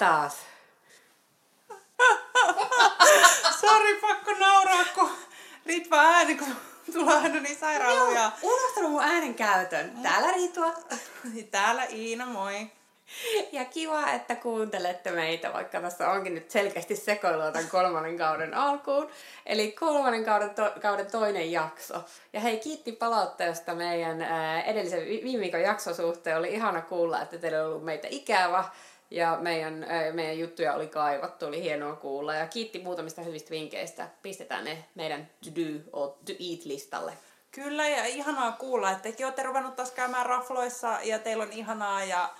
taas. 0.00 0.36
Sori, 3.60 3.94
pakko 4.00 4.30
nauraa, 4.38 4.84
kun 4.94 5.10
Ritva 5.66 6.00
ääni, 6.00 6.34
kun 6.34 6.56
tulee 6.92 7.16
aina 7.16 7.40
niin 7.40 7.58
sairaaluja. 7.58 8.32
Unohtanut 8.42 8.90
mun 8.90 9.02
äänen 9.02 9.34
käytön. 9.34 9.92
Täällä 10.02 10.32
Ritua. 10.32 10.72
Täällä 11.50 11.84
Iina, 11.84 12.26
moi. 12.26 12.66
Ja 13.52 13.64
kiva, 13.64 14.10
että 14.10 14.34
kuuntelette 14.36 15.10
meitä, 15.10 15.52
vaikka 15.52 15.80
tässä 15.80 16.10
onkin 16.10 16.34
nyt 16.34 16.50
selkeästi 16.50 16.96
sekoilua 16.96 17.52
tämän 17.52 17.70
kolmannen 17.70 18.18
kauden 18.18 18.54
alkuun. 18.54 19.10
Eli 19.46 19.72
kolmannen 19.72 20.24
kauden, 20.24 20.50
to- 20.50 20.72
kauden 20.82 21.10
toinen 21.10 21.52
jakso. 21.52 21.94
Ja 22.32 22.40
hei, 22.40 22.58
kiitti 22.58 22.92
palautteesta 22.92 23.74
meidän 23.74 24.22
ää, 24.22 24.62
edellisen 24.62 25.00
vi- 25.06 25.20
viime 25.24 25.40
viikon 25.40 25.60
jakson 25.62 25.94
suhteen. 25.94 26.38
Oli 26.38 26.54
ihana 26.54 26.82
kuulla, 26.82 27.22
että 27.22 27.38
teillä 27.38 27.60
on 27.60 27.66
ollut 27.66 27.84
meitä 27.84 28.08
ikävä. 28.10 28.64
Ja 29.10 29.38
meidän, 29.40 29.86
meidän 30.12 30.38
juttuja 30.38 30.74
oli 30.74 30.86
kaivattu, 30.86 31.46
oli 31.46 31.62
hienoa 31.62 31.96
kuulla. 31.96 32.34
Ja 32.34 32.46
kiitti 32.46 32.78
muutamista 32.78 33.22
hyvistä 33.22 33.50
vinkkeistä. 33.50 34.08
Pistetään 34.22 34.64
ne 34.64 34.84
meidän 34.94 35.30
to 35.44 35.50
do 35.60 35.80
or 35.92 36.08
to 36.08 36.32
eat 36.32 36.64
listalle. 36.64 37.12
Kyllä, 37.50 37.88
ja 37.88 38.04
ihanaa 38.04 38.52
kuulla, 38.52 38.90
että 38.90 39.02
tekin 39.02 39.26
olette 39.26 39.42
ruvennut 39.42 39.76
taas 39.76 39.90
käymään 39.90 40.26
rafloissa, 40.26 40.98
ja 41.02 41.18
teillä 41.18 41.42
on 41.42 41.52
ihanaa, 41.52 42.04
ja, 42.04 42.30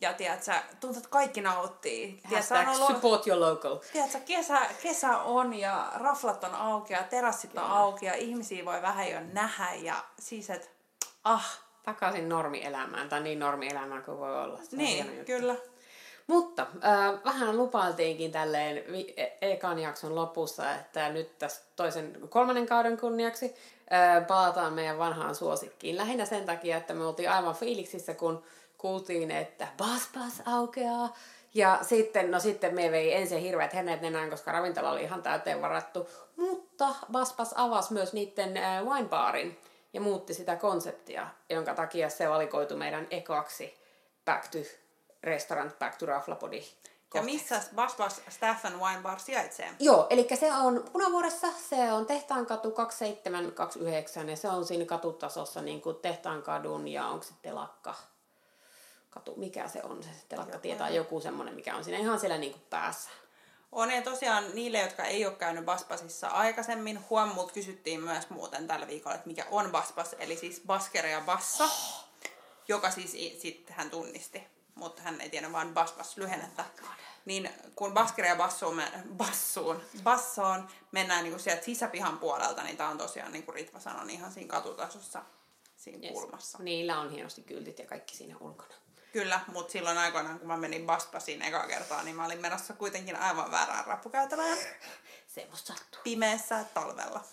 ja 0.00 0.12
tiedätkö, 0.12 0.52
tuntuu, 0.80 0.98
että 0.98 1.10
kaikki 1.10 1.40
nauttii. 1.40 2.20
Tiedätkö, 2.28 2.54
on 2.58 2.68
ollut- 2.68 2.86
support 2.94 3.26
your 3.26 3.40
local. 3.40 3.76
Tiedätkö, 3.92 4.18
kesä, 4.20 4.60
kesä 4.82 5.18
on 5.18 5.54
ja 5.54 5.92
raflat 5.94 6.44
on 6.44 6.54
auki 6.54 6.92
ja 6.92 7.02
terassit 7.02 7.58
on 7.58 7.64
auki 7.64 8.06
ja 8.06 8.14
ihmisiä 8.14 8.64
voi 8.64 8.82
vähän 8.82 9.10
jo 9.10 9.18
nähdä 9.32 9.74
ja 9.74 10.04
siis 10.18 10.50
et, 10.50 10.70
ah, 11.24 11.58
Takaisin 11.82 12.28
normielämään, 12.28 13.08
tai 13.08 13.20
niin 13.20 13.38
normielämään 13.38 14.02
kuin 14.02 14.18
voi 14.18 14.42
olla. 14.42 14.58
Se 14.62 14.76
niin, 14.76 15.24
kyllä. 15.24 15.54
Mutta 16.26 16.62
äh, 16.62 17.24
vähän 17.24 17.56
lupailtiinkin 17.56 18.32
tälleen 18.32 18.84
e- 19.16 19.52
ekan 19.52 19.78
jakson 19.78 20.14
lopussa, 20.14 20.74
että 20.74 21.08
nyt 21.08 21.38
tässä 21.38 21.62
toisen 21.76 22.16
kolmannen 22.28 22.66
kauden 22.66 22.96
kunniaksi 22.96 23.54
äh, 23.92 24.26
palataan 24.26 24.72
meidän 24.72 24.98
vanhaan 24.98 25.34
suosikkiin. 25.34 25.96
Lähinnä 25.96 26.24
sen 26.24 26.44
takia, 26.44 26.76
että 26.76 26.94
me 26.94 27.04
oltiin 27.04 27.30
aivan 27.30 27.54
fiiliksissä, 27.54 28.14
kun 28.14 28.42
kuultiin, 28.78 29.30
että 29.30 29.68
Bas 29.76 30.42
aukeaa. 30.46 31.16
Ja 31.54 31.78
sitten, 31.82 32.30
no 32.30 32.40
sitten 32.40 32.74
me 32.74 32.90
vei 32.90 33.14
ensin 33.14 33.38
hirveät 33.38 33.74
hennet 33.74 34.00
nenään, 34.00 34.30
koska 34.30 34.52
ravintola 34.52 34.90
oli 34.90 35.02
ihan 35.02 35.22
täyteen 35.22 35.62
varattu. 35.62 36.08
Mutta 36.36 36.94
Bas 37.12 37.34
Bas 37.34 37.54
avasi 37.56 37.92
myös 37.92 38.12
niiden 38.12 38.56
äh, 38.56 38.84
winebaarin 38.84 39.58
ja 39.92 40.00
muutti 40.00 40.34
sitä 40.34 40.56
konseptia, 40.56 41.26
jonka 41.50 41.74
takia 41.74 42.10
se 42.10 42.28
valikoitu 42.28 42.76
meidän 42.76 43.06
ekoaksi 43.10 43.82
Back 44.24 44.48
to 44.48 44.58
Restaurant 45.22 45.78
Back 45.78 45.96
to 45.96 46.06
Raflapodi. 46.06 46.64
Ja 47.14 47.22
missä 47.22 47.62
Bas 47.74 47.94
Bas 47.94 48.20
Staffan 48.28 48.80
Wine 48.80 49.00
Bar 49.02 49.20
sijaitsee? 49.20 49.74
Joo, 49.78 50.06
eli 50.10 50.28
se 50.34 50.52
on 50.52 50.84
Punavuoressa, 50.92 51.46
se 51.68 51.92
on 51.92 52.06
Tehtaankatu 52.06 52.70
2729 52.70 54.28
ja 54.28 54.36
se 54.36 54.48
on 54.48 54.66
siinä 54.66 54.84
katutasossa 54.84 55.62
niin 55.62 55.80
kuin 55.80 55.96
Tehtaankadun 55.96 56.88
ja 56.88 57.06
onko 57.06 57.24
se 57.24 57.32
telakka? 57.42 57.94
Katu, 59.10 59.34
mikä 59.36 59.68
se 59.68 59.82
on 59.82 60.02
se 60.02 60.08
telakka 60.28 60.58
tietää 60.58 60.88
joku 60.88 61.20
semmoinen, 61.20 61.54
mikä 61.54 61.76
on 61.76 61.84
siinä 61.84 61.98
ihan 61.98 62.20
siellä 62.20 62.38
niin 62.38 62.52
kuin 62.52 62.62
päässä. 62.70 63.10
On 63.72 63.90
ja 63.90 64.02
tosiaan 64.02 64.44
niille, 64.54 64.78
jotka 64.78 65.04
ei 65.04 65.26
ole 65.26 65.34
käynyt 65.34 65.64
Basbasissa 65.64 66.28
aikaisemmin, 66.28 67.00
huom, 67.10 67.28
mut 67.28 67.52
kysyttiin 67.52 68.00
myös 68.00 68.30
muuten 68.30 68.66
tällä 68.66 68.86
viikolla, 68.86 69.14
että 69.14 69.28
mikä 69.28 69.46
on 69.50 69.72
Basbas, 69.72 70.16
eli 70.18 70.36
siis 70.36 70.62
Baskere 70.66 71.10
ja 71.10 71.20
Bassa, 71.20 71.68
joka 72.68 72.90
siis 72.90 73.12
sitten 73.42 73.76
hän 73.76 73.90
tunnisti, 73.90 74.46
mutta 74.74 75.02
hän 75.02 75.20
ei 75.20 75.30
tiedä 75.30 75.52
vaan 75.52 75.74
Basbas 75.74 76.16
lyhennettä. 76.16 76.64
Niin 77.24 77.50
kun 77.76 77.94
Baskere 77.94 78.28
ja 78.28 78.36
Bassuun, 78.36 78.76
me, 78.76 78.92
Bassuun, 79.16 79.82
Bassoon 80.02 80.68
mennään 80.92 81.24
niin 81.24 81.40
sieltä 81.40 81.64
sisäpihan 81.64 82.18
puolelta, 82.18 82.62
niin 82.62 82.76
tämä 82.76 82.90
on 82.90 82.98
tosiaan, 82.98 83.32
niin 83.32 83.44
kuin 83.44 83.54
Ritva 83.54 83.80
sanoi, 83.80 84.06
niin 84.06 84.18
ihan 84.18 84.32
siinä 84.32 84.48
katutasossa, 84.48 85.22
siinä 85.76 86.06
yes. 86.08 86.12
kulmassa. 86.12 86.58
Niillä 86.58 87.00
on 87.00 87.10
hienosti 87.10 87.42
kyltit 87.42 87.78
ja 87.78 87.86
kaikki 87.86 88.16
siinä 88.16 88.36
ulkona. 88.40 88.74
Kyllä, 89.12 89.40
mutta 89.52 89.72
silloin 89.72 89.98
aikoinaan, 89.98 90.38
kun 90.38 90.48
mä 90.48 90.56
menin 90.56 90.86
Basbasiin 90.86 91.42
eka 91.42 91.66
kertaa, 91.66 92.02
niin 92.02 92.16
mä 92.16 92.26
olin 92.26 92.40
menossa 92.40 92.74
kuitenkin 92.74 93.16
aivan 93.16 93.50
väärään 93.50 93.86
rappukäytävään 93.86 94.58
Semmosta 95.26 95.72
sattuu. 95.72 96.00
pimeässä 96.04 96.64
talvella. 96.74 97.24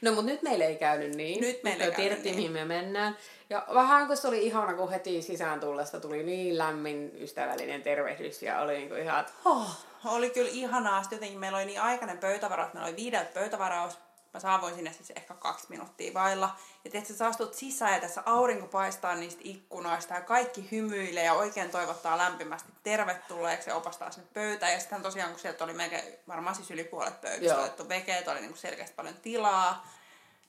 No 0.00 0.12
mutta 0.12 0.26
nyt 0.26 0.42
meillä 0.42 0.64
ei 0.64 0.76
käynyt 0.76 1.14
niin. 1.14 1.40
Nyt 1.40 1.62
meillä 1.62 1.84
ei 1.84 1.90
käynyt 1.90 1.96
tiedettiin, 1.96 2.36
niin. 2.36 2.52
mihin 2.52 2.68
me 2.68 2.74
mennään. 2.74 3.16
Ja 3.50 3.66
vähän 3.74 4.06
kun 4.06 4.16
se 4.16 4.28
oli 4.28 4.46
ihana, 4.46 4.74
kun 4.74 4.90
heti 4.90 5.22
sisään 5.22 5.60
tullessa 5.60 6.00
tuli 6.00 6.22
niin 6.22 6.58
lämmin 6.58 7.12
ystävällinen 7.20 7.82
tervehdys 7.82 8.42
ja 8.42 8.60
oli 8.60 8.78
niinku 8.78 8.94
ihan, 8.94 9.20
että 9.20 9.32
Oh, 9.44 9.76
oli 10.04 10.30
kyllä 10.30 10.50
ihanaa. 10.52 11.02
Sitten 11.02 11.16
jotenkin 11.16 11.40
meillä 11.40 11.58
oli 11.58 11.66
niin 11.66 11.80
aikainen 11.80 12.18
pöytävaraus. 12.18 12.72
Meillä 12.72 12.88
oli 12.88 12.96
viideltä 12.96 13.30
pöytävaraus. 13.34 13.98
Mä 14.34 14.40
saavuin 14.40 14.74
sinne 14.74 14.92
siis 14.92 15.12
ehkä 15.16 15.34
kaksi 15.34 15.66
minuuttia 15.68 16.14
vailla. 16.14 16.56
Ja 16.84 16.90
tiedätkö, 16.90 17.14
sä 17.14 17.26
astut 17.26 17.54
sisään 17.54 17.94
ja 17.94 18.00
tässä 18.00 18.22
aurinko 18.26 18.66
paistaa 18.66 19.14
niistä 19.14 19.40
ikkunoista 19.44 20.14
ja 20.14 20.20
kaikki 20.20 20.68
hymyilee 20.72 21.24
ja 21.24 21.34
oikein 21.34 21.70
toivottaa 21.70 22.18
lämpimästi 22.18 22.72
tervetulleeksi 22.82 23.70
ja 23.70 23.76
opastaa 23.76 24.10
sinne 24.10 24.28
pöytään. 24.34 24.72
Ja 24.72 24.80
sitten 24.80 25.02
tosiaan, 25.02 25.30
kun 25.30 25.40
sieltä 25.40 25.64
oli 25.64 25.72
melkein 25.72 26.18
varmaan 26.28 26.56
siis 26.56 26.70
yli 26.70 26.84
puolet 26.84 27.20
pöydistä 27.20 27.58
otettu 27.58 27.88
vekeet, 27.88 28.28
oli 28.28 28.40
niin 28.40 28.56
selkeästi 28.56 28.94
paljon 28.96 29.16
tilaa. 29.22 29.86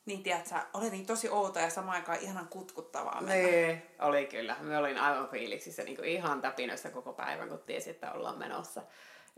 Niin 0.05 0.23
tiedätkö, 0.23 0.55
oli 0.73 0.89
niin 0.89 1.05
tosi 1.05 1.29
outo 1.29 1.59
ja 1.59 1.69
samaan 1.69 1.95
aikaan 1.95 2.19
ihanan 2.21 2.47
kutkuttavaa 2.47 3.21
mennä. 3.21 3.51
Niin, 3.51 3.83
oli 3.99 4.25
kyllä. 4.25 4.55
Me 4.59 4.77
olin 4.77 4.97
aivan 4.97 5.29
fiiliksissä 5.29 5.83
niin 5.83 6.05
ihan 6.05 6.41
täpinöissä 6.41 6.89
koko 6.89 7.13
päivän, 7.13 7.49
kun 7.49 7.59
tiesi, 7.59 7.89
että 7.89 8.11
ollaan 8.11 8.37
menossa. 8.37 8.81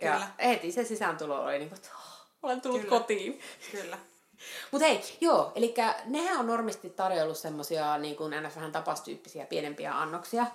Ja 0.02 0.12
Kyllä. 0.12 0.28
heti 0.44 0.72
se 0.72 0.84
sisääntulo 0.84 1.44
oli 1.44 1.60
niin 1.60 1.70
kuin, 1.70 1.78
että 1.78 1.90
olen 2.44 2.62
tullut 2.62 2.82
Kyllä. 2.82 3.00
kotiin. 3.00 3.42
Kyllä. 3.72 3.98
Mutta 4.72 4.88
hei, 4.88 5.02
joo, 5.22 5.52
eli 5.56 5.74
nehän 6.06 6.40
on 6.40 6.48
normisti 6.48 6.90
tarjollut 6.90 7.38
semmosia 7.38 7.98
niin 7.98 8.16
kuin 8.16 8.34
ns. 8.44 8.56
vähän 8.56 8.72
tapastyyppisiä 8.72 9.46
pienempiä 9.46 10.00
annoksia 10.00 10.46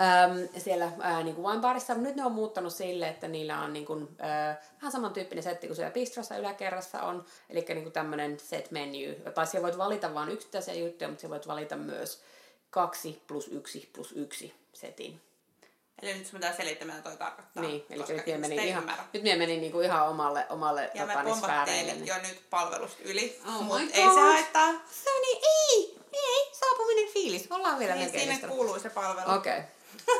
äm, 0.00 0.48
siellä 0.58 0.92
ää, 1.00 1.22
niin 1.22 1.34
kuin 1.34 1.46
winebarissa. 1.46 1.94
Nyt 1.94 2.16
ne 2.16 2.24
on 2.24 2.32
muuttanut 2.32 2.72
sille, 2.72 3.08
että 3.08 3.28
niillä 3.28 3.60
on 3.60 3.72
niin 3.72 3.86
kuin, 3.86 4.08
ää, 4.18 4.62
vähän 4.76 4.92
samantyyppinen 4.92 5.42
setti 5.42 5.66
kuin 5.66 5.76
siellä 5.76 5.92
bistrossa 5.92 6.36
yläkerrassa 6.36 7.02
on. 7.02 7.24
Eli 7.50 7.64
niin 7.68 7.92
tämmöinen 7.92 8.40
set 8.40 8.70
menu. 8.70 9.30
Tai 9.34 9.46
siellä 9.46 9.66
voit 9.66 9.78
valita 9.78 10.14
vain 10.14 10.28
yksittäisiä 10.28 10.74
juttuja, 10.74 11.08
mutta 11.08 11.20
siellä 11.20 11.34
voit 11.34 11.46
valita 11.46 11.76
myös 11.76 12.22
kaksi 12.70 13.22
plus 13.26 13.48
yksi 13.48 13.90
plus 13.92 14.12
yksi 14.12 14.54
setin. 14.72 15.20
Eli 16.02 16.14
nyt 16.14 16.26
sun 16.26 16.40
pitää 16.40 16.56
selittää, 16.56 16.86
mitä 16.88 17.02
toi 17.02 17.16
tarkoittaa. 17.16 17.62
niin, 17.62 17.86
eli 17.90 17.98
nyt 17.98 18.08
minä 18.08 18.22
ihmiset 18.26 18.40
menin, 18.40 18.60
ihan, 18.60 18.82
ymmärrä. 18.82 19.04
nyt 19.12 19.22
minä 19.22 19.36
menin 19.36 19.60
niin 19.60 19.72
kuin 19.72 19.86
ihan 19.86 20.08
omalle, 20.08 20.46
omalle 20.50 20.90
Ja 20.94 21.06
me 21.06 21.12
tota, 21.12 21.24
niin, 21.24 21.36
sfääreille. 21.36 21.92
pompattiin 21.92 22.06
jo 22.06 22.28
nyt 22.28 22.50
palvelusta 22.50 23.02
yli, 23.04 23.40
Oh 23.46 23.62
mutta 23.62 23.80
ei 23.80 24.04
se 24.14 24.20
haittaa. 24.20 24.72
Se 24.90 25.10
on 25.10 25.22
niin, 25.22 25.38
ei, 25.42 25.98
ei, 26.12 26.50
saapuminen 26.52 27.12
fiilis. 27.12 27.46
Ollaan 27.50 27.78
vielä 27.78 27.94
Niin 27.94 28.28
listalla. 28.28 28.54
kuuluu 28.54 28.78
se 28.78 28.90
palvelu. 28.90 29.34
Okei. 29.34 29.60
Okay. 30.08 30.16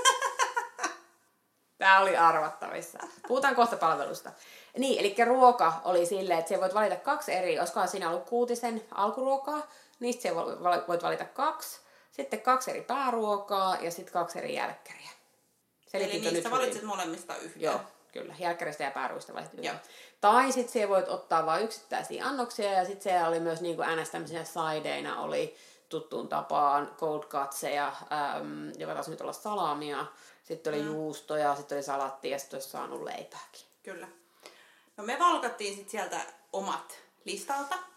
Tämä 1.78 2.00
oli 2.00 2.16
arvattavissa. 2.16 2.98
Puhutaan 3.28 3.54
kohta 3.54 3.76
palvelusta. 3.76 4.32
Niin, 4.78 5.00
eli 5.00 5.14
ruoka 5.24 5.72
oli 5.84 6.06
silleen, 6.06 6.38
että 6.38 6.54
sä 6.54 6.60
voit 6.60 6.74
valita 6.74 6.96
kaksi 6.96 7.32
eri, 7.32 7.58
olisikohan 7.58 7.88
siinä 7.88 8.10
ollut 8.10 8.28
kuutisen 8.28 8.84
alkuruokaa, 8.94 9.66
niistä 10.00 10.22
sä 10.22 10.34
voit 10.88 11.02
valita 11.02 11.24
kaksi, 11.24 11.80
sitten 12.12 12.40
kaksi 12.40 12.70
eri 12.70 12.82
pääruokaa 12.82 13.76
ja 13.80 13.90
sitten 13.90 14.12
kaksi 14.12 14.38
eri 14.38 14.54
jälkkäriä. 14.54 15.10
Eli 15.94 16.20
niistä 16.20 16.48
hyvin? 16.48 16.86
molemmista 16.86 17.36
yhden. 17.36 17.62
Joo, 17.62 17.80
kyllä. 18.12 18.34
Jälkkäristä 18.38 18.84
ja 18.84 18.90
pääruista 18.90 19.34
valitset 19.34 19.64
Joo. 19.64 19.74
yhden. 19.74 19.80
Tai 20.20 20.52
sitten 20.52 20.72
siellä 20.72 20.94
voit 20.94 21.08
ottaa 21.08 21.46
vain 21.46 21.64
yksittäisiä 21.64 22.26
annoksia 22.26 22.72
ja 22.72 22.84
sitten 22.84 23.02
siellä 23.02 23.28
oli 23.28 23.40
myös 23.40 23.60
niin 23.60 23.76
kuin 23.76 23.88
ns. 23.96 24.10
sideina 24.44 25.20
oli 25.20 25.56
tuttuun 25.88 26.28
tapaan 26.28 26.94
cold 26.98 27.22
cutseja, 27.22 27.86
äm, 27.86 28.72
joka 28.78 28.94
taisi 28.94 29.10
nyt 29.10 29.20
olla 29.20 29.32
salamia, 29.32 30.06
sitten 30.42 30.74
oli 30.74 30.82
mm. 30.82 30.88
juustoja, 30.88 31.56
sitten 31.56 31.76
oli 31.76 31.82
salattia 31.82 32.30
ja 32.30 32.38
sitten 32.38 32.56
olisi 32.56 32.70
saanut 32.70 33.02
leipääkin. 33.02 33.62
Kyllä. 33.82 34.08
No 34.96 35.04
me 35.04 35.18
valkattiin 35.18 35.74
sitten 35.74 35.90
sieltä 35.90 36.20
omat 36.52 36.98
listalta. 37.24 37.89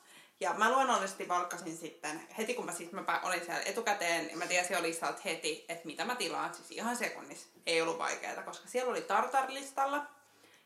Ja 0.44 0.54
mä 0.54 0.72
luonnollisesti 0.72 1.28
valkkasin 1.28 1.78
sitten, 1.78 2.28
heti 2.38 2.54
kun 2.54 2.66
mä, 2.66 2.72
siis 2.72 2.92
mä 2.92 3.22
olin 3.24 3.46
siellä 3.46 3.62
etukäteen, 3.62 4.30
ja 4.30 4.38
mä 4.38 4.46
tiesin 4.46 4.74
jo 4.74 4.82
listalta 4.82 5.22
heti, 5.26 5.66
että 5.70 5.86
mitä 5.86 6.06
mä 6.06 6.16
tilaan, 6.16 6.54
siis 6.54 6.72
ihan 6.72 6.98
sekunnissa. 6.98 7.48
Ei 7.66 7.82
ollut 7.82 7.98
vaikeaa, 7.98 8.44
koska 8.44 8.68
siellä 8.68 8.92
oli 8.92 9.02
tartar-listalla. 9.02 10.06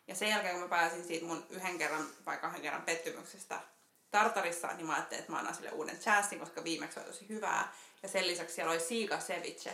Ja 0.07 0.15
sen 0.15 0.29
jälkeen, 0.29 0.53
kun 0.53 0.63
mä 0.63 0.68
pääsin 0.69 1.03
siitä 1.03 1.25
mun 1.25 1.45
yhden 1.50 1.77
kerran 1.77 2.07
vai 2.25 2.38
kahden 2.38 2.62
kerran 2.62 2.81
pettymyksestä 2.81 3.59
tartarissa, 4.12 4.68
niin 4.68 4.85
mä 4.88 4.94
ajattelin, 4.94 5.19
että 5.19 5.31
mä 5.31 5.39
annan 5.39 5.56
sille 5.56 5.71
uuden 5.71 6.00
chanssin, 6.00 6.39
koska 6.39 6.63
viimeksi 6.63 7.00
oli 7.00 7.07
tosi 7.07 7.30
hyvää. 7.30 7.73
Ja 8.03 8.09
sen 8.09 8.27
lisäksi 8.27 8.56
siellä 8.56 8.71
oli 8.71 8.80
Siika 8.80 9.18
Ceviche, 9.18 9.73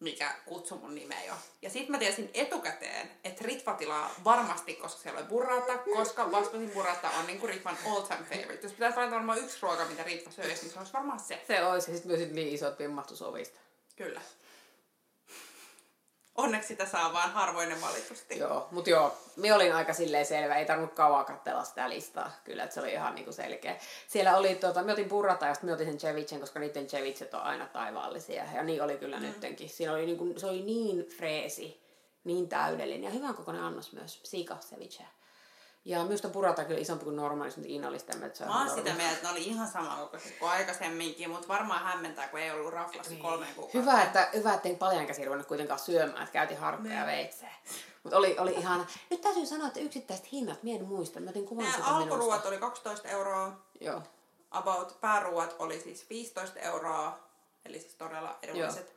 mikä 0.00 0.34
kutsui 0.44 0.78
mun 0.78 0.94
nimeä 0.94 1.24
jo. 1.24 1.34
Ja 1.62 1.70
sitten 1.70 1.90
mä 1.90 1.98
tiesin 1.98 2.30
etukäteen, 2.34 3.10
että 3.24 3.44
Ritva 3.44 3.74
tilaa 3.74 4.14
varmasti, 4.24 4.74
koska 4.74 5.02
siellä 5.02 5.20
oli 5.20 5.28
burrata, 5.28 5.78
koska 5.78 6.32
Vaspasin 6.32 6.70
burrata 6.70 7.10
on 7.10 7.26
niinku 7.26 7.46
Ritvan 7.46 7.78
all 7.86 8.00
time 8.00 8.24
favorite. 8.28 8.62
Jos 8.62 8.72
pitäisi 8.72 8.96
valita 8.96 9.14
varmaan 9.14 9.38
yksi 9.38 9.58
ruoka, 9.62 9.84
mitä 9.84 10.02
Ritva 10.02 10.30
söisi, 10.30 10.62
niin 10.62 10.72
se 10.72 10.78
olisi 10.78 10.92
varmaan 10.92 11.20
se. 11.20 11.44
Se 11.46 11.64
olisi, 11.64 11.90
ja 11.90 11.96
sitten 11.96 12.18
myös 12.18 12.30
niin 12.32 12.54
isot 12.54 12.78
pimmahtusovista. 12.78 13.58
Kyllä. 13.96 14.20
Onneksi 16.36 16.68
sitä 16.68 16.86
saa 16.86 17.12
vaan 17.12 17.30
harvoinen 17.32 17.80
valitusti. 17.80 18.38
Joo, 18.38 18.68
mutta 18.70 18.90
joo, 18.90 19.16
me 19.36 19.54
olin 19.54 19.74
aika 19.74 19.92
silleen 19.92 20.26
selvä, 20.26 20.56
ei 20.56 20.66
tarvinnut 20.66 20.94
kauan 20.94 21.24
katsella 21.24 21.64
sitä 21.64 21.88
listaa, 21.88 22.30
kyllä, 22.44 22.64
että 22.64 22.74
se 22.74 22.80
oli 22.80 22.92
ihan 22.92 23.14
niinku 23.14 23.32
selkeä. 23.32 23.76
Siellä 24.08 24.36
oli, 24.36 24.54
tota, 24.54 24.82
me 24.82 24.92
otin 24.92 25.08
burrata 25.08 25.46
ja 25.46 25.54
sitten 25.54 25.70
me 25.70 25.74
otin 25.74 25.86
sen 25.86 25.98
cevichen, 25.98 26.40
koska 26.40 26.60
niiden 26.60 26.86
cevichet 26.86 27.34
on 27.34 27.40
aina 27.40 27.66
taivaallisia, 27.66 28.44
ja 28.54 28.62
niin 28.62 28.82
oli 28.82 28.96
kyllä 28.96 29.16
mm. 29.16 29.22
nyttenkin. 29.22 29.68
Siinä 29.68 29.92
oli 29.92 30.06
niinku, 30.06 30.34
se 30.36 30.46
oli 30.46 30.62
niin 30.62 31.06
freesi, 31.06 31.82
niin 32.24 32.48
täydellinen 32.48 33.04
ja 33.04 33.10
hyvän 33.10 33.34
kokoinen 33.34 33.62
annos 33.62 33.92
myös, 33.92 34.20
sika 34.22 34.56
ceviche. 34.56 35.04
Ja 35.86 36.04
minusta 36.04 36.28
purata 36.28 36.64
kyllä 36.64 36.80
isompi 36.80 37.04
kuin 37.04 37.16
normaalisti, 37.16 37.60
mutta 37.60 37.72
Iina 37.72 37.88
oli 37.88 37.98
sitä 37.98 38.12
mieltä, 38.12 38.26
että 38.26 38.38
se 38.38 38.44
on 38.44 38.50
Mä 38.50 38.56
oon 38.56 38.66
ihan 38.66 38.78
sitä 38.78 38.94
mieltä, 38.94 39.12
että 39.12 39.26
ne 39.26 39.32
oli 39.32 39.44
ihan 39.44 39.68
samankokoiset 39.68 40.38
kuin 40.38 40.50
aikaisemminkin, 40.50 41.30
mutta 41.30 41.48
varmaan 41.48 41.84
hämmentää, 41.84 42.28
kun 42.28 42.40
ei 42.40 42.50
ollut 42.50 42.72
raflassa 42.72 43.14
kolmeen 43.22 43.54
kuukauteen. 43.54 43.84
Hyvä, 43.84 44.02
että, 44.02 44.28
hyvä, 44.34 44.54
että 44.54 44.68
paljon 44.78 45.06
käsi 45.06 45.24
ruvennut 45.24 45.46
kuitenkaan 45.46 45.80
syömään, 45.80 46.22
että 46.22 46.32
käytiin 46.32 46.60
harkkaa 46.60 46.92
ja 46.92 47.06
veitseä. 47.06 47.50
Mutta 48.02 48.16
oli, 48.16 48.36
oli 48.38 48.54
ihana. 48.54 48.86
Nyt 49.10 49.20
täytyy 49.20 49.46
sanoa, 49.46 49.66
että 49.66 49.80
yksittäiset 49.80 50.32
hinnat, 50.32 50.62
mie 50.62 50.76
en 50.76 50.84
muista. 50.84 51.20
Mä 51.20 51.30
otin 51.30 51.46
kuvan 51.46 51.64
Nämä 51.64 51.84
alkuruuat 51.84 52.46
oli 52.46 52.58
12 52.58 53.08
euroa, 53.08 53.52
Joo. 53.80 54.02
about 54.50 55.00
pääruuat 55.00 55.56
oli 55.58 55.80
siis 55.80 56.10
15 56.10 56.60
euroa, 56.60 57.18
eli 57.64 57.80
siis 57.80 57.94
todella 57.94 58.38
edulliset. 58.42 58.95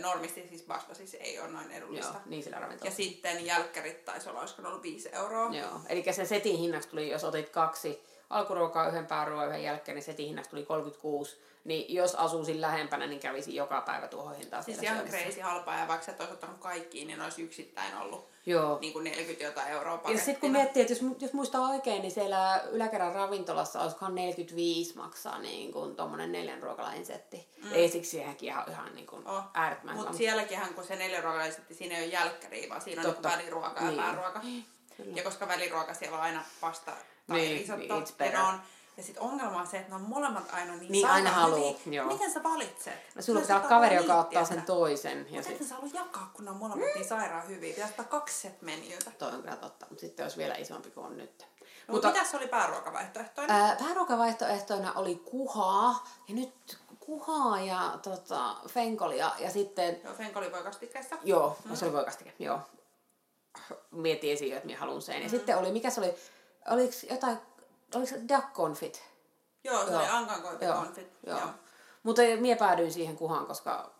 Normisti 0.00 0.48
siis 0.48 0.68
vasta 0.68 0.94
siis 0.94 1.14
ei 1.14 1.40
ole 1.40 1.48
noin 1.48 1.70
edullista. 1.70 2.12
Joo, 2.12 2.22
niin 2.26 2.42
sillä 2.42 2.56
Ja 2.56 2.60
ravintolassa. 2.60 2.96
sitten 2.96 3.46
jälkkärit 3.46 4.04
taisi 4.04 4.28
olla, 4.28 4.40
olisiko 4.40 4.62
ollut 4.68 4.82
5 4.82 5.08
euroa. 5.12 5.50
Joo. 5.54 5.80
Eli 5.88 6.04
sen 6.12 6.26
setin 6.26 6.56
hinnaksi 6.56 6.88
tuli, 6.88 7.10
jos 7.10 7.24
otit 7.24 7.48
kaksi 7.48 8.02
alkuruokaa, 8.32 8.88
yhden 8.88 9.06
pääruoan, 9.06 9.48
yhden 9.48 9.62
jälkeen, 9.62 9.94
niin 9.94 10.04
setin 10.04 10.26
hinnaksi 10.26 10.50
tuli 10.50 10.64
36. 10.64 11.36
Niin 11.64 11.94
jos 11.94 12.14
asuisin 12.14 12.60
lähempänä, 12.60 13.06
niin 13.06 13.20
kävisin 13.20 13.54
joka 13.54 13.80
päivä 13.80 14.08
tuohon 14.08 14.34
hintaan 14.36 14.64
Siis 14.64 14.78
siellä 14.80 14.94
ihan 14.94 15.06
syömässä. 15.10 15.26
crazy 15.28 15.40
halpaa 15.40 15.78
ja 15.78 15.88
vaikka 15.88 16.06
sä 16.06 16.12
et 16.12 16.20
olisi 16.20 16.32
ottanut 16.32 16.58
kaikkiin, 16.58 17.06
niin 17.08 17.20
olisi 17.20 17.42
yksittäin 17.42 17.96
ollut 17.96 18.28
Joo. 18.46 18.78
niin 18.80 18.92
kuin 18.92 19.04
40 19.04 19.44
jotain 19.44 19.68
euroa 19.72 19.92
Ja 19.92 19.98
pakettina. 19.98 20.24
sitten 20.24 20.40
kun 20.40 20.50
miettii, 20.50 20.82
että 20.82 20.92
jos, 20.92 21.00
jos 21.20 21.32
muistaa 21.32 21.68
oikein, 21.68 22.02
niin 22.02 22.12
siellä 22.12 22.62
yläkerran 22.70 23.14
ravintolassa 23.14 23.80
olisikohan 23.80 24.14
45 24.14 24.96
maksaa 24.96 25.38
niin 25.38 25.72
kuin 25.72 25.96
tommonen 25.96 26.32
neljän 26.32 26.62
ruokalain 26.62 27.06
setti. 27.06 27.48
Mm. 27.64 27.72
Ei 27.72 27.88
siksi 27.88 28.10
siihenkin 28.10 28.48
ihan, 28.48 28.64
ihan 28.70 28.94
niin 28.94 29.06
kuin 29.06 29.26
Oh. 29.28 29.42
äärettömän 29.54 29.94
Mutta 29.94 30.08
hyvä. 30.10 30.18
sielläkin 30.18 30.58
kun 30.74 30.84
se 30.84 30.96
neljä 30.96 31.20
ruokalaisetti, 31.20 31.74
siinä 31.74 31.96
ei 31.96 32.04
ole 32.04 32.12
jälkkäriä, 32.12 32.68
vaan 32.68 32.80
siinä 32.80 33.00
on 33.02 33.06
Totta. 33.06 33.28
niinku 33.28 33.40
väliruoka 33.42 33.80
ja 33.80 33.86
Niin. 33.90 34.02
pääruoka. 34.02 34.40
Kyllä. 34.96 35.12
Ja 35.16 35.22
koska 35.22 35.48
väliruoka 35.48 35.94
siellä 35.94 36.16
on 36.16 36.22
aina 36.22 36.44
pasta 36.60 36.92
tai 37.26 37.36
Niin, 37.36 37.60
risotto, 37.60 37.76
niin, 38.20 38.36
on, 38.38 38.60
ja 38.96 39.02
sitten 39.02 39.22
ongelma 39.22 39.60
on 39.60 39.66
se, 39.66 39.76
että 39.76 39.88
ne 39.88 39.94
on 39.94 40.02
molemmat 40.02 40.44
aina 40.52 40.76
niin, 40.76 40.92
Niin, 40.92 41.06
aina 41.06 41.30
haluu, 41.30 41.80
hyviä. 41.86 42.02
joo. 42.02 42.12
Miten 42.12 42.32
sä 42.32 42.42
valitset? 42.42 42.94
No 43.14 43.22
sulla 43.22 43.40
pitää 43.40 43.56
olla 43.56 43.68
kaveri, 43.68 43.96
joka 43.96 44.14
ottaa 44.20 44.44
sen 44.44 44.62
toisen. 44.62 45.26
Ja 45.30 45.42
sit, 45.42 45.68
sä 45.68 45.74
halua 45.74 45.90
jakaa, 45.94 46.30
kun 46.34 46.44
ne 46.44 46.50
on 46.50 46.56
molemmat 46.56 46.88
niin 46.94 47.08
sairaan 47.08 47.48
hyviä. 47.48 47.74
Pitäisi 47.74 47.92
ottaa 47.92 48.04
kaksi 48.18 48.40
set 48.40 48.62
meniytä. 48.62 49.10
toi 49.10 49.32
on 49.32 49.42
kyllä 49.42 49.56
totta, 49.56 49.86
mutta 49.88 50.00
sitten 50.00 50.24
olisi 50.24 50.36
vielä 50.36 50.54
isompi 50.54 50.90
kuin 50.90 51.06
on 51.06 51.16
nyt. 51.16 51.46
No, 51.88 51.92
mutta 51.94 52.08
mitäs 52.08 52.34
oli 52.34 52.48
pääruokavaihtoehtoinen? 52.48 53.56
Ää, 53.56 53.76
pääruokavaihtoehtoina 53.76 54.92
oli 54.92 55.14
kuhaa, 55.14 56.08
ja 56.28 56.34
nyt 56.34 56.78
kuhaa 57.00 57.60
ja 57.60 57.98
tota, 58.02 58.56
fenkolia, 58.68 59.30
ja 59.38 59.50
sitten, 59.50 60.00
Joo, 60.04 60.14
Fenk 60.14 60.36
oli 60.36 60.52
voikastikkeessa. 60.52 61.16
joo, 61.24 61.58
mm. 61.64 61.76
se 61.76 61.84
oli 61.84 61.92
voikastike, 61.94 62.34
joo. 62.38 62.60
Mietin 63.90 64.32
esiin, 64.32 64.54
että 64.54 64.66
minä 64.66 64.78
haluan 64.78 65.02
sen. 65.02 65.22
Ja 65.22 65.28
sitten 65.28 65.58
oli, 65.58 65.72
mikä 65.72 65.90
se 65.90 66.00
oli, 66.00 66.14
oliko 66.70 66.94
jotain, 67.10 67.38
oliko 67.94 68.10
se 68.10 68.20
duck 68.28 68.52
confit? 68.52 69.02
Joo, 69.64 69.84
se 69.84 69.90
Joo. 69.90 70.00
oli 70.00 70.08
Ankan 70.08 70.42
konfit. 70.42 70.62
Joo. 71.26 71.38
joo. 71.38 71.50
Mutta 72.02 72.22
mie 72.40 72.56
päädyin 72.56 72.92
siihen 72.92 73.16
kuhaan, 73.16 73.46
koska 73.46 73.92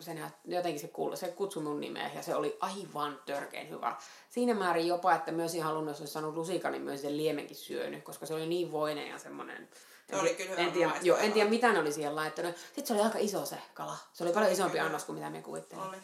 se 0.00 0.14
näyt, 0.14 0.32
jotenkin 0.44 0.80
se, 0.80 0.88
kuului, 0.88 1.16
se 1.16 1.28
kutsui 1.28 1.62
mun 1.62 1.80
nimeä 1.80 2.10
ja 2.14 2.22
se 2.22 2.34
oli 2.34 2.56
aivan 2.60 3.20
törkein 3.26 3.70
hyvä. 3.70 3.96
Siinä 4.28 4.54
määrin 4.54 4.86
jopa, 4.86 5.14
että 5.14 5.32
myös 5.32 5.54
ihan 5.54 5.68
halunnut, 5.68 5.92
jos 5.92 6.00
olisi 6.00 6.12
saanut 6.12 6.34
lusikan, 6.34 6.72
niin 6.72 6.82
myös 6.82 7.02
sen 7.02 7.16
liemenkin 7.16 7.56
syönyt, 7.56 8.04
koska 8.04 8.26
se 8.26 8.34
oli 8.34 8.46
niin 8.46 8.72
voinen 8.72 9.08
ja 9.08 9.18
semmoinen. 9.18 9.68
Se 10.10 10.16
oli 10.16 10.34
kyllä 10.34 10.50
hyvä 10.50 10.60
en 10.62 10.72
tiedä, 10.72 10.92
joo, 11.02 11.18
en 11.18 11.32
tiedä, 11.32 11.50
mitä 11.50 11.72
ne 11.72 11.78
oli 11.78 11.92
siihen 11.92 12.16
laittanut. 12.16 12.56
Sitten 12.56 12.86
se 12.86 12.92
oli 12.92 13.02
aika 13.02 13.18
iso 13.18 13.46
se 13.46 13.58
kala. 13.74 13.96
Se 14.12 14.24
oli 14.24 14.32
paljon 14.32 14.52
isompi 14.52 14.72
kyllä. 14.72 14.84
annos 14.84 15.04
kuin 15.04 15.18
mitä 15.18 15.30
me 15.30 15.42
kuvittelin. 15.42 15.84
Oli. 15.84 15.96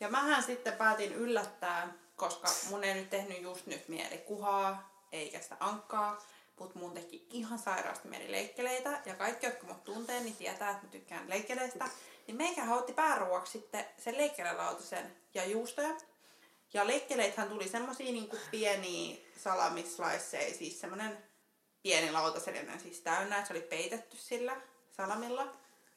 Ja 0.00 0.08
mähän 0.08 0.42
sitten 0.42 0.72
päätin 0.72 1.12
yllättää, 1.12 1.92
koska 2.16 2.48
mun 2.70 2.84
ei 2.84 2.94
nyt 2.94 3.10
tehnyt 3.10 3.42
just 3.42 3.66
nyt 3.66 3.88
mieli 3.88 4.18
kuhaa, 4.18 4.97
eikä 5.12 5.40
sitä 5.40 5.56
ankkaa, 5.60 6.18
mutta 6.58 6.78
mun 6.78 6.94
teki 6.94 7.26
ihan 7.30 7.58
sairaasti 7.58 8.08
mieli 8.08 8.32
leikkeleitä. 8.32 9.02
Ja 9.06 9.14
kaikki, 9.14 9.46
jotka 9.46 9.66
mut 9.66 9.84
tuntee, 9.84 10.20
niin 10.20 10.36
tietää, 10.36 10.70
että 10.70 10.82
mä 10.82 10.90
tykkään 10.90 11.28
leikkeleistä. 11.30 11.88
Niin 12.26 12.36
meikä 12.36 12.74
otti 12.74 12.92
pääruoaksi 12.92 13.52
sitten 13.52 13.86
sen 13.98 14.16
leikkelelautasen 14.16 15.16
ja 15.34 15.44
juustoja. 15.44 15.96
Ja 16.72 16.86
leikkeleithän 16.86 17.48
tuli 17.48 17.68
semmosia 17.68 18.12
niinku 18.12 18.36
pieniä 18.50 19.16
salamisliceja, 19.36 20.54
siis 20.54 20.80
semmonen 20.80 21.24
pieni 21.82 22.12
lautaselinen 22.12 22.80
siis 22.80 23.00
täynnä, 23.00 23.44
se 23.44 23.52
oli 23.52 23.60
peitetty 23.60 24.16
sillä 24.16 24.56
salamilla. 24.96 25.44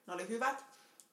Ne 0.08 0.14
oli 0.14 0.28
hyvät. 0.28 0.64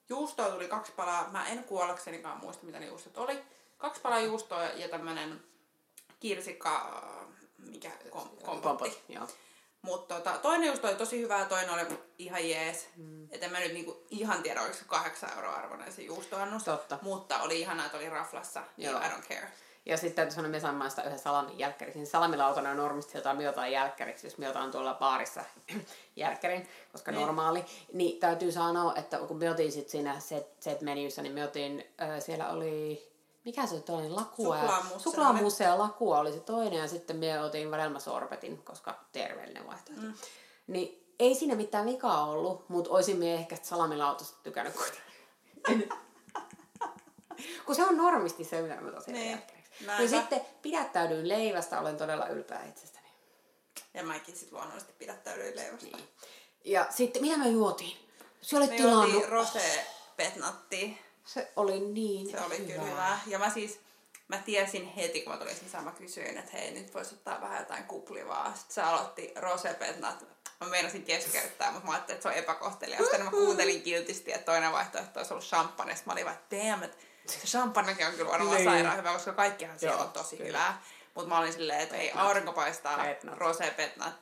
Juustoa 0.09 0.51
tuli 0.51 0.69
kaksi 0.69 0.93
palaa, 0.93 1.29
mä 1.31 1.49
en 1.49 1.65
kuollaksenikaan 1.65 2.41
muista 2.41 2.67
mitä 2.67 2.79
ne 2.79 2.87
juustot 2.87 3.19
oli. 3.19 3.43
Kaksi 3.79 4.01
palaa 4.01 4.21
juustoa 4.21 4.65
ja 4.65 4.89
tämmönen 4.89 5.45
kirsikka, 6.21 7.03
mikä 7.59 7.91
kom, 8.11 8.29
kompotti. 8.45 9.03
Mutta 9.83 10.15
tota, 10.15 10.39
toinen 10.39 10.67
juusto 10.67 10.89
oli 10.89 10.97
tosi 10.97 11.21
hyvä 11.21 11.39
ja 11.39 11.45
toinen 11.45 11.71
oli 11.71 11.99
ihan 12.19 12.49
jees. 12.51 12.89
Mm. 12.97 13.29
Et 13.31 13.43
en 13.43 13.53
mä 13.53 13.61
nyt 13.61 13.73
niinku 13.73 14.07
ihan 14.11 14.43
tiedä, 14.43 14.61
oliko 14.61 14.75
se 14.75 14.85
kahdeksan 14.87 15.31
euroa 15.37 15.53
arvoinen 15.55 15.93
se 15.93 16.03
juustoannus. 16.03 16.65
Totta. 16.65 16.99
Mutta 17.03 17.43
oli 17.43 17.61
ihanaa, 17.61 17.87
että 17.87 17.99
oli 17.99 18.11
raflassa. 18.11 18.63
Niin 18.77 18.91
Joo. 18.91 19.01
I 19.01 19.05
don't 19.05 19.29
care. 19.29 19.49
Ja 19.87 19.97
sitten 19.97 20.15
täytyy 20.15 20.35
sanoa, 20.35 20.51
me 20.51 20.61
saamme 20.61 20.91
sitä 20.91 21.03
yhden 21.03 21.19
salamin 21.19 21.59
jälkkäriksi. 21.59 21.99
Niin 21.99 22.07
salamilautana 22.07 22.71
on 22.71 22.77
normisti 22.77 23.19
jotain 23.19 23.37
me 23.37 23.49
otan 23.49 23.73
jälkkäriksi, 23.73 24.27
jos 24.27 24.39
me 24.39 24.49
otan 24.49 24.71
tuolla 24.71 24.95
baarissa 24.95 25.45
jälkkärin, 26.17 26.69
koska 26.93 27.11
Niin. 27.11 27.21
normaali. 27.21 27.65
Niin 27.93 28.21
täytyy 28.21 28.53
sanoa, 28.53 28.95
että 28.95 29.19
kun 29.19 29.37
me 29.39 29.51
otin 29.51 29.73
sit 29.73 29.89
siinä 29.89 30.21
set, 30.21 30.47
set 30.61 30.81
menyssä, 30.81 31.23
niin 31.23 31.33
me 31.35 31.45
otin, 31.45 31.85
äh, 32.03 32.09
siellä 32.21 32.49
oli, 32.49 33.09
mikä 33.49 33.67
se 33.67 33.81
toinen, 33.81 34.17
lakua. 34.17 34.83
Suklaamusse 34.99 35.65
ja 35.65 35.79
lakua 35.79 36.19
oli 36.19 36.33
se 36.33 36.41
toinen, 36.41 36.79
ja 36.79 36.89
sitten 36.89 37.17
me 37.17 37.41
otin 37.41 37.71
vadelmasorbetin, 37.71 38.63
koska 38.63 39.05
terveellinen 39.13 39.67
vaihtoehto. 39.67 40.03
Mm. 40.03 40.15
Niin 40.67 41.15
ei 41.19 41.35
siinä 41.35 41.55
mitään 41.55 41.87
vikaa 41.87 42.25
ollut, 42.25 42.69
mutta 42.69 42.91
olisin 42.91 43.17
me 43.17 43.35
ehkä 43.35 43.57
salamilautasta 43.63 44.39
tykännyt 44.43 44.75
kuitenkin. 44.75 45.89
kun 47.67 47.75
se 47.75 47.85
on 47.85 47.97
normisti 47.97 48.45
se, 48.45 48.63
mitä 48.63 48.81
mä 48.81 48.91
tosiaan 48.91 49.21
Niin. 49.21 49.43
Ja 49.99 50.09
sitten 50.09 50.41
pidättäydyin 50.63 51.29
leivästä, 51.29 51.81
olen 51.81 51.97
todella 51.97 52.29
ylpeä 52.29 52.65
itsestäni. 52.65 53.07
Ja 53.95 54.03
mäkin 54.05 54.37
sit 54.37 54.53
luonnollisesti 54.53 54.93
pidättäydyin 54.99 55.57
leivästä. 55.57 55.87
Niin. 55.87 56.09
Ja 56.65 56.87
sitten, 56.91 57.23
mitä 57.23 57.39
me 57.39 57.49
juotiin? 57.49 57.97
Se 58.41 58.57
oli 58.57 58.67
Me 58.67 58.77
tilannut. 58.77 59.13
juotiin 59.13 59.29
rose 59.29 59.87
petnattia. 60.17 60.89
Se 61.29 61.53
oli 61.57 61.81
niin 61.81 62.31
Se 62.31 62.41
oli 62.41 62.59
hyvä. 62.59 62.73
kyllä 62.73 62.85
hyvä. 62.91 63.19
Ja 63.27 63.39
mä 63.39 63.51
siis, 63.51 63.81
mä 64.29 64.39
tiesin 64.39 64.87
heti, 64.87 65.21
kun 65.21 65.33
mä 65.33 65.39
tulin 65.39 65.57
sisään, 65.57 65.85
mä 65.85 65.91
kysyin, 65.91 66.39
että 66.39 66.51
hei, 66.53 66.71
nyt 66.71 66.95
voisi 66.95 67.15
ottaa 67.15 67.41
vähän 67.41 67.59
jotain 67.59 67.85
kuplivaa. 67.85 68.53
Sitten 68.57 68.75
se 68.75 68.83
aloitti 68.83 69.33
rosepetnat. 69.37 70.25
Mä 70.61 70.67
meinasin 70.67 71.03
keskeyttää, 71.03 71.71
mutta 71.71 71.87
mä 71.87 71.93
ajattelin, 71.93 72.17
että 72.17 72.23
se 72.23 72.29
on 72.29 72.43
epäkohteliasta. 72.45 73.17
Niin 73.17 73.25
mä 73.25 73.31
kuuntelin 73.31 73.83
kiltisti, 73.83 74.33
että 74.33 74.45
toinen 74.53 74.73
vaihtoehto 74.73 75.21
olisi 75.21 75.35
ollut 75.35 75.47
champagne. 75.47 75.95
Sitten 75.95 76.09
mä 76.11 76.13
olin 76.13 76.25
vaan, 76.25 76.37
että 76.37 76.57
damn, 76.57 76.83
että 76.83 76.97
se 77.27 77.39
champagnekin 77.47 78.07
on 78.07 78.13
kyllä 78.13 78.31
varmaan 78.31 78.57
Niin. 78.57 78.65
sairaan 78.71 78.97
hyvä, 78.97 79.13
koska 79.13 79.33
kaikkihan 79.33 79.79
siellä 79.79 79.97
Joo, 79.97 80.05
on 80.05 80.13
tosi 80.13 80.37
kyllä. 80.37 80.49
hyvää. 80.49 80.83
Mutta 81.15 81.29
mä 81.29 81.39
olin 81.39 81.53
silleen, 81.53 81.81
että 81.81 81.97
ei 81.97 82.13
aurinko 82.15 82.53
paistaa, 82.53 82.99
Petnat. 82.99 83.39
rosepetnat. 83.39 84.13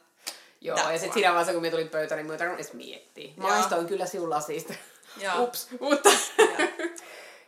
Joo, 0.60 0.76
That's 0.78 0.90
ja 0.92 0.98
sitten 0.98 1.12
siinä 1.12 1.28
vaiheessa, 1.28 1.52
kun 1.52 1.62
me 1.62 1.70
tulin 1.70 1.88
pöytään, 1.88 2.16
niin 2.18 2.26
mä 2.26 2.32
ei 2.32 2.38
tarvinnut 2.38 2.60
edes 2.60 2.72
miettiä. 2.72 3.32
Maistoin 3.36 3.86
kyllä 3.86 4.06
sinun 4.06 4.30
lasista. 4.30 4.75
Joo. 5.16 5.34
Ups, 5.42 5.68
mutta... 5.80 6.10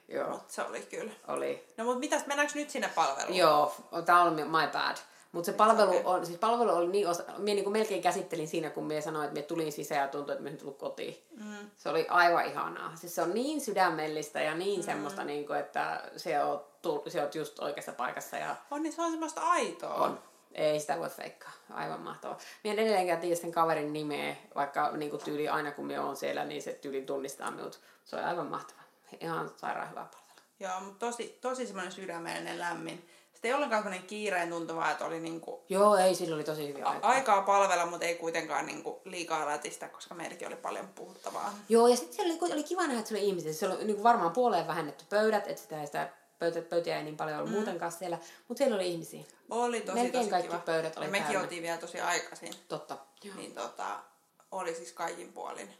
Joo, 0.08 0.28
mut 0.28 0.50
se 0.50 0.62
oli 0.62 0.80
kyllä. 0.80 1.12
oli. 1.28 1.64
No 1.76 1.84
mutta 1.84 1.98
mitäs, 1.98 2.26
mennäänkö 2.26 2.54
nyt 2.54 2.70
sinne 2.70 2.90
palveluun? 2.94 3.36
Joo, 3.36 3.74
tää 4.04 4.22
on 4.22 4.34
my 4.34 4.68
bad. 4.72 4.96
Mutta 5.32 5.46
se 5.46 5.52
palvelu 5.52 5.90
okay. 5.90 6.02
on, 6.04 6.26
siis 6.26 6.38
palvelu 6.38 6.70
oli 6.70 6.88
niin 6.88 7.08
osa, 7.08 7.22
minä 7.38 7.54
niinku 7.54 7.70
melkein 7.70 8.02
käsittelin 8.02 8.48
siinä, 8.48 8.70
kun 8.70 8.84
minä 8.84 9.00
sanoin, 9.00 9.24
että 9.24 9.34
minä 9.34 9.46
tulin 9.46 9.72
sisään 9.72 10.00
ja 10.00 10.08
tuntui, 10.08 10.32
että 10.32 10.44
minä 10.44 10.56
tullut 10.56 10.78
kotiin. 10.78 11.24
Mm. 11.44 11.70
Se 11.76 11.88
oli 11.88 12.06
aivan 12.08 12.46
ihanaa. 12.46 12.96
Siis 12.96 13.14
se 13.14 13.22
on 13.22 13.34
niin 13.34 13.60
sydämellistä 13.60 14.40
ja 14.40 14.54
niin 14.54 14.80
mm. 14.80 14.84
semmoista, 14.84 15.24
niin 15.24 15.46
kuin, 15.46 15.58
että 15.58 16.02
se 16.16 16.42
on, 16.42 16.64
se 17.08 17.22
on 17.22 17.28
just 17.34 17.58
oikeassa 17.58 17.92
paikassa 17.92 18.36
ja 18.36 18.56
On, 18.70 18.82
niin 18.82 18.92
se 18.92 19.02
on 19.02 19.10
semmoista 19.10 19.40
aitoa. 19.40 19.94
on. 19.94 20.18
Ei 20.54 20.80
sitä 20.80 20.98
voi 20.98 21.08
feikkaa. 21.08 21.52
Aivan 21.70 22.00
mahtavaa. 22.00 22.38
Minä 22.64 22.72
en 22.72 22.78
edelleenkään 22.78 23.20
tiedä 23.20 23.36
sen 23.36 23.52
kaverin 23.52 23.92
nimeä, 23.92 24.36
vaikka 24.54 24.90
niin 24.90 25.10
kuin 25.10 25.24
tyyli 25.24 25.48
aina 25.48 25.72
kun 25.72 25.86
minä 25.86 26.04
olen 26.04 26.16
siellä, 26.16 26.44
niin 26.44 26.62
se 26.62 26.72
tyyli 26.72 27.02
tunnistaa 27.02 27.50
minut. 27.50 27.80
Se 28.04 28.16
on 28.16 28.24
aivan 28.24 28.46
mahtava. 28.46 28.80
Ihan 29.20 29.50
sairaan 29.56 29.90
hyvä 29.90 30.00
palvelu. 30.00 30.28
Joo, 30.60 30.80
mutta 30.80 31.06
tosi, 31.06 31.38
tosi 31.40 31.66
semmoinen 31.66 31.92
sydämellinen 31.92 32.58
lämmin. 32.58 33.08
Sitten 33.32 33.48
ei 33.48 33.54
ollenkaan 33.54 33.82
semmoinen 33.82 34.08
kiireen 34.08 34.48
tuntuva, 34.50 34.90
että 34.90 35.04
oli 35.04 35.20
niinku 35.20 35.64
Joo, 35.68 35.96
ei, 35.96 36.14
sillä 36.14 36.34
oli 36.34 36.44
tosi 36.44 36.68
hyviä 36.68 36.86
a- 36.86 36.90
aikaa. 36.90 37.10
aikaa 37.10 37.42
palvella, 37.42 37.86
mutta 37.86 38.06
ei 38.06 38.14
kuitenkaan 38.14 38.66
niinku 38.66 39.00
liikaa 39.04 39.46
lätistä, 39.46 39.88
koska 39.88 40.14
meilläkin 40.14 40.48
oli 40.48 40.56
paljon 40.56 40.88
puhuttavaa. 40.88 41.54
Joo, 41.68 41.88
ja 41.88 41.96
sitten 41.96 42.16
siellä 42.16 42.34
oli, 42.42 42.52
oli 42.52 42.62
kiva 42.62 42.82
nähdä, 42.82 42.98
että 42.98 43.08
se 43.08 43.14
oli 43.14 43.26
ihmisiä. 43.28 43.52
Se 43.52 43.66
oli 43.66 43.84
niin 43.84 43.94
kuin 43.96 44.02
varmaan 44.04 44.32
puoleen 44.32 44.66
vähennetty 44.66 45.04
pöydät, 45.10 45.46
että 45.46 45.62
sitä 45.62 45.80
ei 45.80 45.86
sitä 45.86 46.08
pöytä, 46.38 46.62
pöytiä 46.62 46.96
ei 46.96 47.02
niin 47.04 47.16
paljon 47.16 47.36
ollut 47.36 47.50
mm. 47.50 47.56
muutenkaan 47.56 47.92
siellä, 47.92 48.18
mutta 48.48 48.58
siellä 48.58 48.74
oli 48.76 48.88
ihmisiä. 48.88 49.22
Oli 49.50 49.80
tosi, 49.80 49.94
Melkein 49.94 50.12
tosi 50.12 50.30
kaikki 50.30 50.48
kiva. 50.48 50.60
pöydät 50.60 50.96
oli 50.96 51.06
ja 51.06 51.10
mekin 51.10 51.26
täynnä. 51.26 51.42
oltiin 51.42 51.62
vielä 51.62 51.78
tosi 51.78 52.00
aikaisin. 52.00 52.52
Totta. 52.68 52.96
Joo. 53.24 53.36
Niin 53.36 53.54
tota, 53.54 53.86
oli 54.52 54.74
siis 54.74 54.92
kaikin 54.92 55.32
puolin 55.32 55.74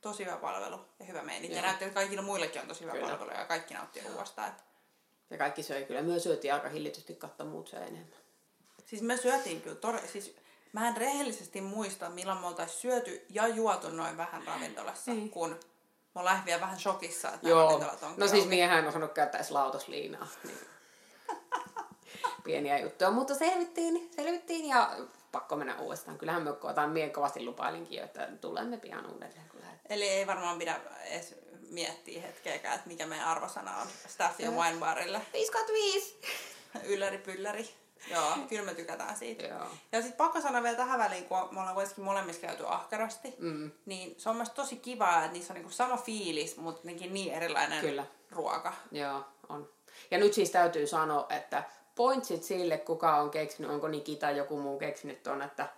tosi 0.00 0.24
hyvä 0.24 0.36
palvelu 0.36 0.80
ja 0.98 1.04
hyvä 1.04 1.22
meininki. 1.22 1.56
Ja 1.56 1.62
näytti, 1.62 1.84
että 1.84 1.94
kaikilla 1.94 2.22
muillekin 2.22 2.62
on 2.62 2.68
tosi 2.68 2.80
hyvä 2.80 2.92
Kyllä. 2.92 3.08
palvelu 3.08 3.30
ja 3.30 3.44
kaikki 3.44 3.74
nautti 3.74 4.00
ruoasta. 4.12 4.46
Että... 4.46 4.62
Ja 5.30 5.38
kaikki 5.38 5.62
söi 5.62 5.84
kyllä. 5.84 6.02
Myös 6.02 6.22
syötiin 6.22 6.54
aika 6.54 6.68
hillitysti, 6.68 7.14
katto 7.14 7.44
muut 7.44 7.68
söi 7.68 7.82
enemmän. 7.82 8.18
Siis 8.86 9.02
me 9.02 9.16
syötiin 9.16 9.60
kyllä 9.60 9.76
todella, 9.76 10.06
siis 10.06 10.36
mä 10.72 10.88
en 10.88 10.96
rehellisesti 10.96 11.60
muista, 11.60 12.10
milloin 12.10 12.38
me 12.38 12.46
oltais 12.46 12.80
syöty 12.80 13.26
ja 13.30 13.48
juotu 13.48 13.88
noin 13.90 14.16
vähän 14.16 14.44
ravintolassa, 14.46 15.10
Niin. 15.10 15.30
kun 15.30 15.60
mä 16.14 16.20
olen 16.20 16.44
vielä 16.44 16.60
vähän 16.60 16.80
shokissa, 16.80 17.28
että 17.32 17.48
Joo. 17.48 17.64
ravintolat 17.64 18.02
on 18.02 18.14
No 18.16 18.28
siis 18.28 18.46
miehän 18.46 18.78
en 18.78 18.88
osannut 18.88 19.12
käyttää 19.12 19.38
edes 19.38 19.50
lautosliinaa. 19.50 20.26
Niin. 20.44 20.58
Pieniä 22.44 22.78
juttuja, 22.78 23.10
mutta 23.10 23.34
selvittiin, 23.34 24.10
selvittiin 24.16 24.68
ja 24.68 24.90
pakko 25.32 25.56
mennä 25.56 25.76
uudestaan. 25.78 26.18
Kyllähän 26.18 26.42
me 26.42 26.50
otan 26.50 26.90
mien 26.90 27.10
kovasti 27.12 27.44
lupailinkin, 27.44 27.98
jo, 27.98 28.04
että 28.04 28.28
tulemme 28.40 28.76
pian 28.76 29.06
uudelleen. 29.06 29.32
Lähdetään. 29.60 29.80
Eli 29.88 30.08
ei 30.08 30.26
varmaan 30.26 30.58
pidä 30.58 30.76
edes 31.04 31.34
miettiä 31.70 32.22
hetkeäkään, 32.22 32.74
että 32.74 32.88
mikä 32.88 33.06
meidän 33.06 33.26
arvosana 33.26 33.76
on 33.76 33.86
Staff 34.06 34.40
ja 34.40 34.46
Joo. 34.50 34.62
Wine 34.62 34.78
Barille. 34.80 35.20
55! 35.32 36.16
Ylläri 36.84 37.18
pylläri. 37.18 37.68
Joo, 38.10 38.32
kyllä 38.48 38.64
me 38.64 38.74
tykätään 38.74 39.16
siitä. 39.16 39.46
Joo. 39.46 39.66
Ja 39.92 40.02
sitten 40.02 40.16
pakko 40.16 40.40
sanoa 40.40 40.62
vielä 40.62 40.76
tähän 40.76 40.98
väliin, 40.98 41.24
kun 41.24 41.38
me 41.50 41.60
ollaan 41.60 41.74
kuitenkin 41.74 42.04
molemmissa 42.04 42.40
käyty 42.42 42.64
ahkerasti, 42.66 43.34
Mm. 43.38 43.70
niin 43.86 44.14
se 44.18 44.28
on 44.30 44.36
myös 44.36 44.50
tosi 44.50 44.76
kiva, 44.76 45.18
että 45.18 45.32
niissä 45.32 45.52
on 45.52 45.54
niinku 45.54 45.70
sama 45.70 45.96
fiilis, 45.96 46.56
mutta 46.56 46.80
niin 46.86 47.32
erilainen 47.32 47.80
Kyllä. 47.80 48.04
ruoka. 48.30 48.72
Joo, 48.92 49.24
on. 49.48 49.68
Ja 50.10 50.18
nyt 50.18 50.34
siis 50.34 50.50
täytyy 50.50 50.86
sanoa, 50.86 51.26
että 51.30 51.62
pointsit 51.98 52.42
sille, 52.42 52.78
kuka 52.78 53.16
on 53.16 53.30
keksinyt, 53.30 53.70
onko 53.70 53.88
Niki 53.88 54.16
tai 54.16 54.36
joku 54.36 54.56
muu 54.60 54.78
keksinyt 54.78 55.22
ton, 55.22 55.42
että 55.42 55.68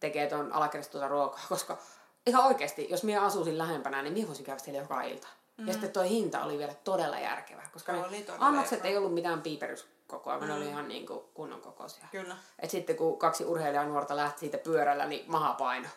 tekee 0.00 0.26
ton 0.26 0.52
alakerrasta 0.52 0.92
tuota 0.92 1.08
ruokaa, 1.08 1.44
koska 1.48 1.78
ihan 2.26 2.44
oikeasti, 2.44 2.86
jos 2.90 3.04
minä 3.04 3.22
asuisin 3.22 3.58
lähempänä, 3.58 4.02
niin 4.02 4.12
minä 4.12 4.26
voisin 4.28 4.44
käydä 4.44 4.58
siellä 4.58 4.80
joka 4.80 5.02
ilta. 5.02 5.28
Mm. 5.56 5.66
Ja 5.66 5.72
sitten 5.72 5.90
toi 5.90 6.08
hinta 6.08 6.44
oli 6.44 6.58
vielä 6.58 6.74
todella 6.84 7.18
järkevä, 7.18 7.62
koska 7.72 7.92
ne 7.92 8.04
annokset 8.38 8.84
ei 8.84 8.96
ollut 8.96 9.14
mitään 9.14 9.42
piiperyskokoa, 9.42 10.38
vaan 10.38 10.48
ne 10.48 10.54
oli 10.54 10.66
ihan 10.66 10.88
niin 10.88 11.06
kuin 11.06 11.20
kunnon 11.34 11.60
kokoisia. 11.60 12.04
Kyllä. 12.10 12.36
Et 12.58 12.70
sitten 12.70 12.96
kun 12.96 13.18
kaksi 13.18 13.44
urheilijaa 13.44 13.84
nuorta 13.84 14.16
lähti 14.16 14.40
siitä 14.40 14.58
pyörällä, 14.58 15.06
niin 15.06 15.30
maha 15.30 15.54
paino. 15.54 15.88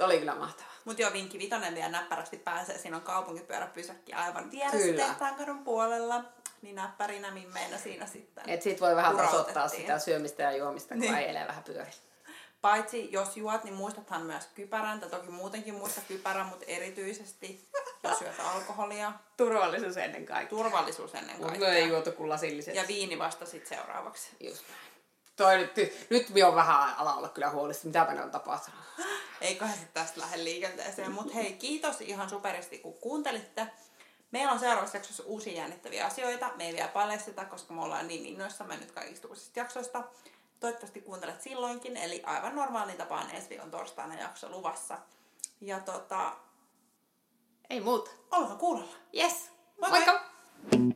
Oli 0.00 0.18
kyllä 0.18 0.34
mahtavaa. 0.34 0.68
Mutta 0.84 1.02
joo, 1.02 1.12
vinkki 1.12 1.38
vitonen 1.38 1.74
vielä 1.74 1.88
näppärästi 1.88 2.36
pääsee. 2.36 2.78
Siinä 2.78 2.96
on 2.96 3.02
kaupunkipyöräpysäkki 3.02 4.12
aivan 4.12 4.50
vieressä 4.50 4.78
Kyllä. 4.78 5.04
tehtaankadun 5.04 5.64
puolella. 5.64 6.24
Niin 6.62 6.74
näppärinä 6.76 7.30
mimmeinä 7.30 7.78
siinä 7.78 8.06
sitten. 8.06 8.44
Et 8.50 8.62
sit 8.62 8.80
voi 8.80 8.96
vähän 8.96 9.16
tasoittaa 9.16 9.68
sitä 9.68 9.98
syömistä 9.98 10.42
ja 10.42 10.52
juomista, 10.56 10.88
kun 10.94 10.98
Niin. 11.00 11.14
äilee 11.14 11.46
vähän 11.46 11.64
pyöri. 11.64 11.90
Paitsi 12.60 13.12
jos 13.12 13.36
juot, 13.36 13.64
niin 13.64 13.74
muistathan 13.74 14.22
myös 14.22 14.44
kypärän, 14.54 15.00
tai 15.00 15.10
toki 15.10 15.30
muutenkin 15.30 15.74
muista 15.74 16.00
kypärän, 16.08 16.46
mutta 16.46 16.64
erityisesti 16.68 17.68
jos 18.02 18.18
syöt 18.18 18.40
alkoholia. 18.40 19.12
Turvallisuus 19.36 19.96
ennen 19.96 20.26
kaikkea. 20.26 20.58
Turvallisuus 20.58 21.14
ennen 21.14 21.36
Mutta 21.36 21.48
kaikkea. 21.48 21.68
me 21.68 21.76
ei 21.76 21.88
juotu 21.88 22.12
kuin 22.12 22.28
lasilliset. 22.28 22.74
Ja 22.74 22.84
viini 22.88 23.18
vasta 23.18 23.46
sitten 23.46 23.78
seuraavaksi. 23.78 24.28
Just 24.40 24.62
näin. 24.68 24.80
Toi 25.36 25.56
nyt, 25.58 25.72
nyt 26.10 26.30
minä 26.30 26.48
on 26.48 26.54
vähän 26.54 26.94
ala 26.96 27.14
olla 27.14 27.28
kyllä 27.28 27.50
huolissa, 27.50 27.86
mitä 27.86 28.04
ne 28.14 28.22
on 28.22 28.30
tapahtunut. 28.30 28.80
Eiköhän 29.40 29.74
sitten 29.78 30.02
tästä 30.02 30.20
lähde 30.20 30.44
liikenteeseen. 30.44 31.10
Mutta 31.12 31.34
hei, 31.34 31.52
kiitos 31.52 32.00
ihan 32.00 32.30
superisti, 32.30 32.78
kun 32.78 32.94
kuuntelitte. 32.94 33.66
Meillä 34.30 34.52
on 34.52 34.58
seuraavassa 34.60 34.96
jaksossa 34.96 35.22
uusia 35.26 35.52
jännittäviä 35.52 36.06
asioita. 36.06 36.50
Me 36.56 36.66
ei 36.66 36.74
vielä 36.74 36.88
paljasteta, 36.88 37.44
koska 37.44 37.74
me 37.74 37.82
ollaan 37.82 38.08
niin 38.08 38.26
innoissamme 38.26 38.76
nyt 38.76 38.90
kaikista 38.92 39.28
uusista 39.28 39.58
jaksoista. 39.60 40.04
Toivottavasti 40.60 41.00
kuuntelet 41.00 41.42
silloinkin, 41.42 41.96
eli 41.96 42.22
aivan 42.26 42.56
normaaliin 42.56 42.98
tapaan 42.98 43.30
ensi 43.30 43.48
viikon 43.48 43.70
torstaina 43.70 44.20
jakso 44.20 44.48
luvassa. 44.48 44.98
Ja 45.60 45.80
tota, 45.80 46.36
Ei 47.70 47.80
muuta. 47.80 48.10
ollaan 48.32 48.58
kuulolla. 48.58 48.94
Yes. 49.16 49.50
Moi 49.80 49.90
moi. 49.90 50.06
Moikka! 50.06 50.94